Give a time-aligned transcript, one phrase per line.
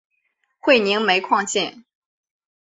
[0.57, 1.85] 会宁煤矿线